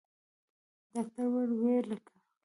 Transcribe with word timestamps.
ډاکتر 0.91 1.25
وويل 1.27 1.51
ويې 1.59 1.77
ليکه. 1.89 2.11